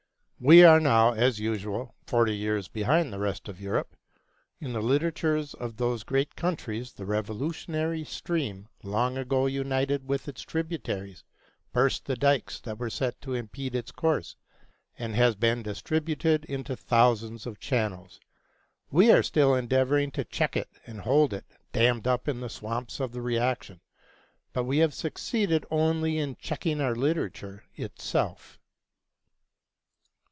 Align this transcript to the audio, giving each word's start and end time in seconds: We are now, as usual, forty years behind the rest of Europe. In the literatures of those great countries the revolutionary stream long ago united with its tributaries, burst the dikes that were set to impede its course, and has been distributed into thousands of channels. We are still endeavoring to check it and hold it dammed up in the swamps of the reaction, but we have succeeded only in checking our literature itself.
We 0.43 0.63
are 0.63 0.79
now, 0.79 1.11
as 1.13 1.37
usual, 1.39 1.93
forty 2.07 2.35
years 2.35 2.67
behind 2.67 3.13
the 3.13 3.19
rest 3.19 3.47
of 3.47 3.61
Europe. 3.61 3.95
In 4.59 4.73
the 4.73 4.81
literatures 4.81 5.53
of 5.53 5.77
those 5.77 6.01
great 6.03 6.35
countries 6.35 6.93
the 6.93 7.05
revolutionary 7.05 8.03
stream 8.03 8.67
long 8.81 9.19
ago 9.19 9.45
united 9.45 10.09
with 10.09 10.27
its 10.27 10.41
tributaries, 10.41 11.23
burst 11.73 12.05
the 12.05 12.15
dikes 12.15 12.59
that 12.61 12.79
were 12.79 12.89
set 12.89 13.21
to 13.21 13.35
impede 13.35 13.75
its 13.75 13.91
course, 13.91 14.35
and 14.97 15.13
has 15.13 15.35
been 15.35 15.61
distributed 15.61 16.45
into 16.45 16.75
thousands 16.75 17.45
of 17.45 17.59
channels. 17.59 18.19
We 18.89 19.11
are 19.11 19.21
still 19.21 19.53
endeavoring 19.53 20.09
to 20.13 20.23
check 20.25 20.57
it 20.57 20.69
and 20.87 21.01
hold 21.01 21.33
it 21.33 21.45
dammed 21.71 22.07
up 22.07 22.27
in 22.27 22.39
the 22.39 22.49
swamps 22.49 22.99
of 22.99 23.11
the 23.11 23.21
reaction, 23.21 23.79
but 24.53 24.63
we 24.63 24.79
have 24.79 24.95
succeeded 24.95 25.67
only 25.69 26.17
in 26.17 26.35
checking 26.37 26.81
our 26.81 26.95
literature 26.95 27.63
itself. 27.75 28.57